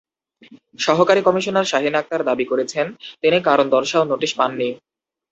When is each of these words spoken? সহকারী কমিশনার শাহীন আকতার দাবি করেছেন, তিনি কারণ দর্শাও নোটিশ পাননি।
সহকারী 0.79 1.21
কমিশনার 1.23 1.69
শাহীন 1.71 1.95
আকতার 1.95 2.21
দাবি 2.29 2.45
করেছেন, 2.51 2.85
তিনি 3.21 3.37
কারণ 3.47 3.65
দর্শাও 3.75 4.09
নোটিশ 4.11 4.31
পাননি। 4.39 4.69